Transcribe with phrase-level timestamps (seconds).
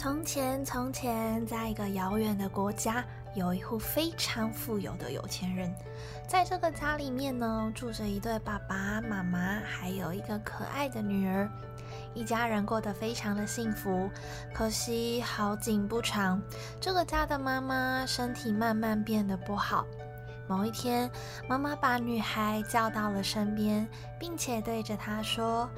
[0.00, 3.04] 从前，从前，在一个遥远的国家，
[3.34, 5.70] 有一户非常富有的有钱人。
[6.26, 11.46] 在这个家里面呢，住着一对爸爸妈妈，还有一个可爱的女儿。
[12.14, 14.08] 一家人过得非常的幸福。
[14.54, 16.40] 可惜好景不长，
[16.80, 19.84] 这个家的妈妈身体慢慢变得不好。
[20.48, 21.10] 某一天，
[21.46, 23.86] 妈妈把女孩叫到了身边，
[24.18, 25.68] 并且对着她说：“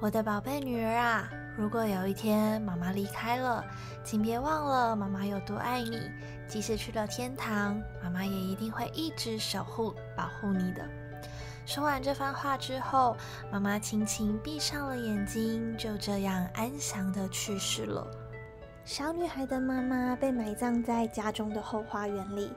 [0.00, 3.64] 我的宝贝女儿啊。”如果有一天妈妈离开了，
[4.02, 6.10] 请别忘了妈妈有多爱你。
[6.48, 10.82] 即使去了天堂，妈妈也一定会一直守护、保护你的。
[11.64, 13.16] 说完这番话之后，
[13.50, 18.06] 妈妈轻轻闭上了眼睛，就这样安详的去世了。
[18.84, 22.50] 小女孩的妈妈被埋葬在家中的后花园里。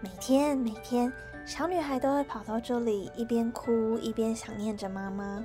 [0.00, 1.12] 每天，每天，
[1.44, 5.44] 小女孩都会跑到这里，一边哭一边想念着妈妈。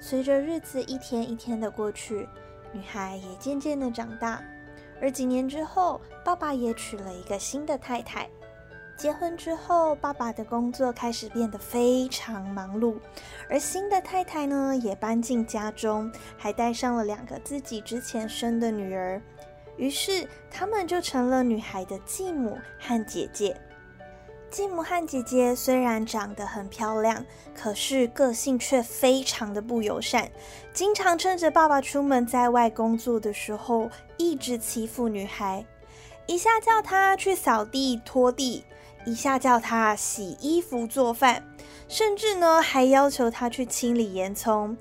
[0.00, 2.28] 随着日子一天一天的过去，
[2.72, 4.42] 女孩也渐渐的长大。
[5.00, 8.28] 而几年之后，爸爸也娶了一个新的太太。
[8.96, 12.96] 结婚之后，爸爸的工作开始变得非常忙碌，
[13.48, 19.22] 而新的太太呢，也搬进家中，还带上了两个自己之前生的女儿。
[19.76, 23.56] 于是，他们就成了女孩的继母和姐姐。
[24.50, 30.30] 继母和姐姐虽然长得很漂亮，可是个性却非常的不友善，
[30.72, 35.64] 经常趁着爸爸出门在外工作的时候，一直欺负女孩，
[36.26, 38.64] 一下叫她去扫地拖地，
[39.04, 41.42] 一下叫她洗衣服做饭，
[41.86, 44.74] 甚至呢还要求她去清理烟囱。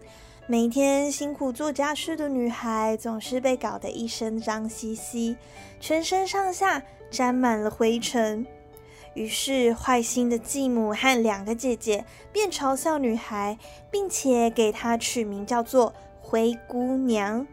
[0.50, 5.36] 每天辛苦做家事的女孩，总是被搞得一身脏兮兮，
[5.82, 8.48] 全身上下沾满了灰尘。
[9.18, 13.58] 于是，坏心的继母和两个姐姐便嘲笑女孩，
[13.90, 17.46] 并且给她取名叫做灰姑娘。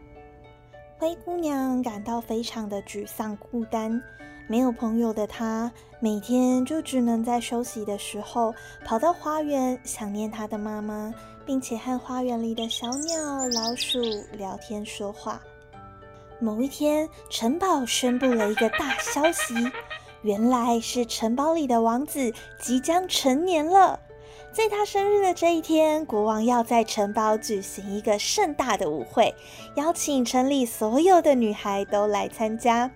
[0.99, 3.99] 灰姑娘感到非常的沮丧孤单，
[4.47, 8.53] 没有朋友的她，每天就只能在休息的时候
[8.85, 11.11] 跑到花园，想念她的妈妈，
[11.47, 13.99] 并且和花园里的小鸟、老鼠
[14.33, 15.41] 聊天说话。
[16.39, 19.55] 某一天，城堡宣布了一个大消息。
[20.25, 23.99] 原来是城堡里的王子即将成年了，
[24.51, 29.35] 在他生日的这一天，国王要在城堡举行一个盛大的舞会，
[29.75, 32.89] 邀请城里所有的女孩都来参加。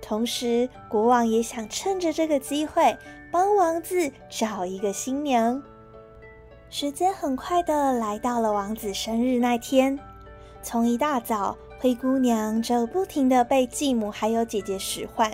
[0.00, 2.96] 同时，国王也想趁着这个机会
[3.30, 5.62] 帮王子找一个新娘。
[6.70, 9.98] 时间很快的来到了王子生日那天，
[10.62, 15.30] 从一大早，灰姑娘就不停的被继母还有姐姐使唤。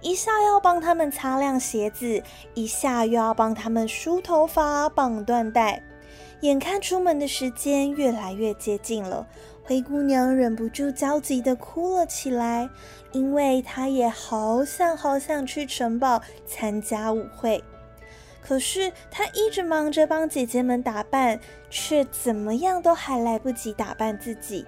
[0.00, 2.22] 一下要帮他们擦亮鞋子，
[2.54, 5.82] 一下又要帮他们梳头发、绑缎带。
[6.40, 9.26] 眼看出门的时间越来越接近了，
[9.62, 12.66] 灰姑娘忍不住焦急地哭了起来，
[13.12, 17.62] 因为她也好想好想去城堡参加舞会。
[18.40, 21.38] 可是她一直忙着帮姐姐们打扮，
[21.68, 24.64] 却怎么样都还来不及打扮自己。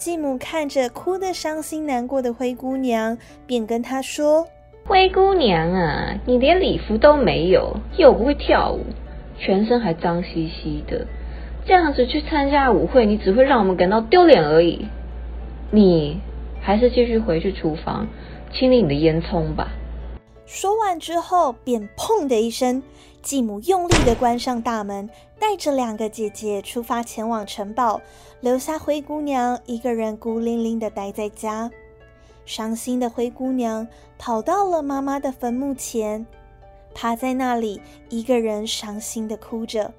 [0.00, 4.46] 继母看着哭得伤心难过的灰姑娘，便跟她说
[4.88, 8.80] ：“灰姑娘啊，你连礼服都没有，又不会跳舞，
[9.38, 11.06] 全身还脏兮兮的，
[11.66, 14.86] 这样子去参加舞会，你只会让我们感到丢脸而已。
[15.70, 16.18] 你
[16.62, 18.08] 还是继续回去厨房
[18.54, 19.70] 清理你的烟囱吧。”
[20.52, 22.82] 说完之后，便砰的一声，
[23.22, 28.00] 继母用力的关上大门，带着两个姐姐出发前往城堡，
[28.40, 31.70] 留下灰姑娘一个人孤零零的待在家。
[32.44, 33.86] 伤心的灰姑娘
[34.18, 36.26] 跑到了妈妈的坟墓前，
[36.92, 39.94] 趴在那里，一个人伤心的哭着。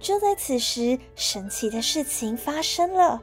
[0.00, 3.22] 就在此时，神奇的事情发生了，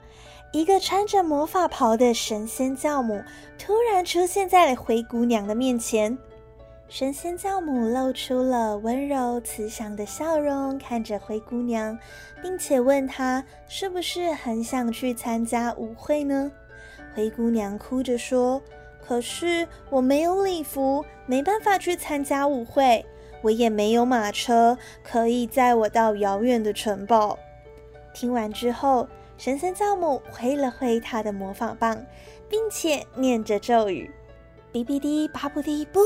[0.54, 3.22] 一个穿着魔法袍的神仙教母
[3.60, 6.18] 突然出现在了灰姑娘的面前。
[6.94, 11.98] 神仙教母露出了温柔慈祥的笑容，看着灰姑娘，
[12.40, 16.52] 并且问她是不是很想去参加舞会呢？
[17.16, 18.62] 灰姑娘哭着说
[19.04, 23.04] ：“可是我没有礼服，没办法去参加舞会。
[23.42, 27.40] 我也没有马车，可以载我到遥远的城堡。”
[28.14, 29.08] 听完之后，
[29.40, 32.06] 神仙教母挥了挥她的魔法棒，
[32.48, 34.12] 并且念着咒语
[34.72, 36.00] ：“哔哔滴，巴布滴，布。”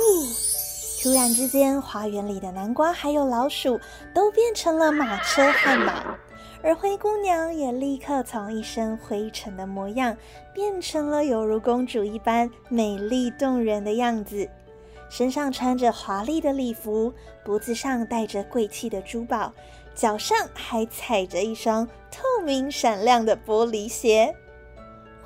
[1.02, 3.80] 突然之间，花园里的南瓜还有老鼠
[4.14, 6.18] 都变成了马车和马，
[6.64, 10.18] 而灰姑娘也立刻从一身灰尘的模样
[10.54, 14.50] 变成了犹如公主一般美丽动人的样子，
[15.08, 17.14] 身上穿着华丽的礼服，
[17.46, 19.54] 脖子上戴着贵气的珠宝，
[19.94, 24.36] 脚上还踩着一双透明闪亮的玻璃鞋。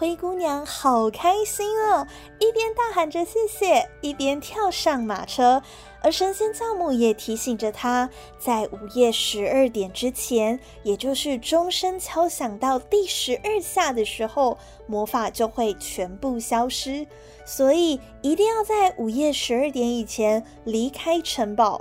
[0.02, 2.08] 灰姑娘好开心哦，
[2.40, 5.62] 一边大喊着谢谢，一边跳上马车。
[6.02, 8.10] 而神仙教母也提醒着她，
[8.40, 14.58] 在午夜十二点之前，也就是钟声敲响到第十二下的时候，
[14.88, 17.06] 魔法就会全部消失，
[17.46, 21.80] 所以一定要在午夜十二点以前离开城堡。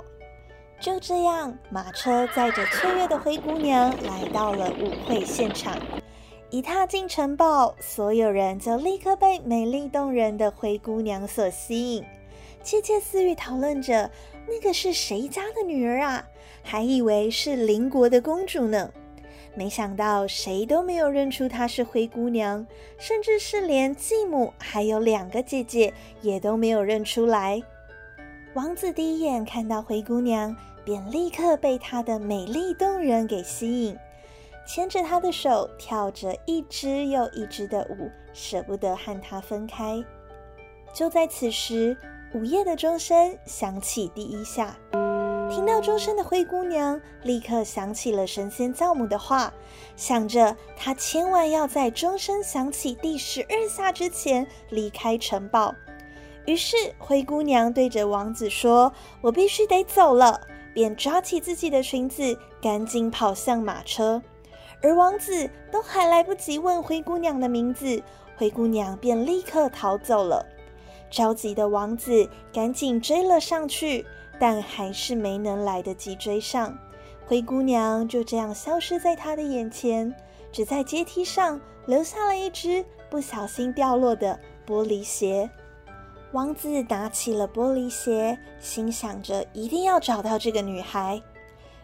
[0.79, 5.75] 就这样，马车载着雀跃的灰姑娘来到了舞会现场。
[6.51, 12.03] 一踏进城堡，所有人就立刻被美丽动人的灰姑娘所吸引。
[12.61, 14.11] 窃窃私语讨论着，
[14.49, 16.27] 那个是谁家的女儿啊？
[16.61, 18.91] 还以为是邻国的公主呢。
[19.55, 22.67] 没想到谁都没有认出她是灰姑娘，
[22.97, 27.63] 甚至是连继母还有两个姐姐也都没有认出来。
[28.55, 30.53] 王子第一眼看到灰姑娘，
[30.83, 33.97] 便立刻被她的美丽动人给吸引，
[34.65, 40.03] 牵着她的手跳着一支又一支的舞，舍不得和她分开。
[40.93, 41.97] 就在此时。
[42.33, 44.73] 午夜的钟声响起第一下，
[45.49, 49.53] 听到钟声的灰姑娘立刻想起了神仙教母的话，
[49.97, 55.75] 想着她千万要在钟声响起第十二下之前离开城堡。
[56.45, 60.39] 于是灰姑娘对着王子说：“我必须得走了。”
[60.73, 64.21] 便抓起自己的裙子，赶紧跑向马车。
[64.81, 68.01] 而王子都还来不及问灰姑娘的名字，
[68.35, 70.45] 灰姑娘便立刻逃走了。
[71.09, 74.05] 着急的王子赶紧追了上去，
[74.39, 76.77] 但还是没能来得及追上。
[77.27, 80.13] 灰姑娘就这样消失在他的眼前，
[80.51, 85.49] 只在阶梯上留下了一只不小心掉落的玻璃鞋。
[86.31, 91.21] 王子拿起了玻璃鞋，心想着一定要找到这个女孩。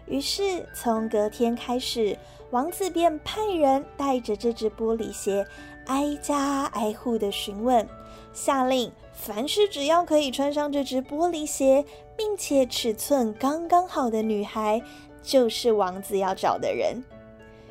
[0.05, 2.17] 于是从隔天开始，
[2.51, 5.45] 王子便派人带着这只玻璃鞋，
[5.88, 7.88] 挨家挨户的询问，
[8.33, 8.91] 下令。
[9.13, 11.83] 凡是只要可以穿上这只玻璃鞋，
[12.15, 14.79] 并且尺寸刚刚好的女孩，
[15.23, 17.03] 就是王子要找的人。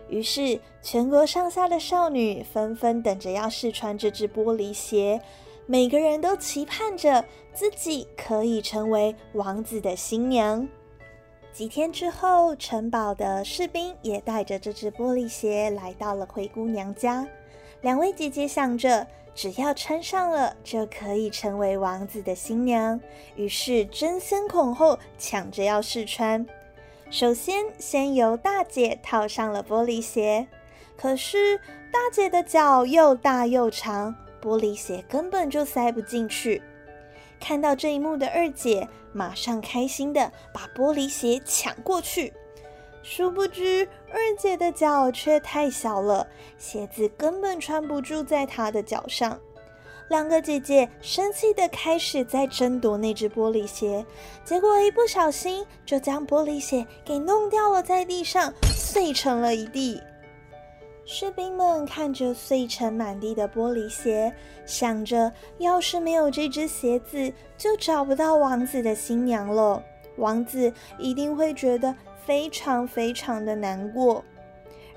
[0.08, 5.20] 于是，全国上下的少女纷纷等着要试穿这只玻璃鞋，
[5.66, 7.24] 每个人都期盼着
[7.54, 10.68] 自己可以成为王子的新娘。
[11.56, 17.26] 几天之后，城堡的士兵也带着这只玻璃鞋来到了灰姑娘家。
[17.80, 19.06] 两位姐姐想着。
[19.34, 22.98] 只要穿上了，就可以成为王子的新娘。
[23.34, 26.46] 于是争先恐后抢着要试穿。
[27.10, 30.46] 首先，先由大姐套上了玻璃鞋。
[30.96, 31.58] 可是
[31.92, 36.62] 大姐的脚又大又长，玻璃鞋根本就塞不进去。
[37.40, 42.32] 看到这一幕的二姐马上开心的把玻璃鞋抢过去。
[43.02, 46.26] 殊不知，二姐的脚却太小了，
[46.58, 49.38] 鞋子根本穿不住在她的脚上。
[50.08, 54.04] 两个姐姐生气的开始在争夺那只玻璃鞋，
[54.44, 60.00] 结果一不小心就将玻璃鞋给弄掉了，在地上碎成了一地。
[61.06, 64.30] 士兵们看着碎成满地的玻璃鞋，
[64.66, 69.82] 想着要是没有这只鞋子，就找不到王子的新娘了。
[70.18, 71.94] 王子一定会觉得。
[72.26, 74.24] 非常非常的难过，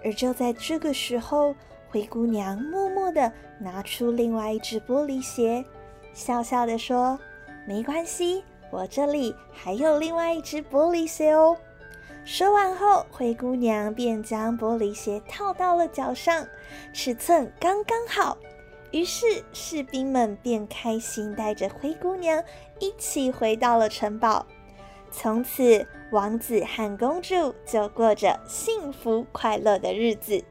[0.04, 1.54] 而就在这个时候，
[1.88, 5.64] 灰姑娘默默地拿出另外一只玻璃鞋，
[6.12, 7.20] 笑笑地说
[7.70, 11.56] ：“没关系，我这里还有另外一只玻璃鞋哦。”
[12.32, 16.48] 说完后，灰姑娘便将玻璃鞋套到了脚上，
[16.94, 18.38] 尺寸刚刚好。
[18.92, 22.42] 于是士兵们便开心带着灰姑娘
[22.78, 24.46] 一起回到了城堡。
[25.10, 30.44] 从此，王子和公主就过着幸福快乐的日子。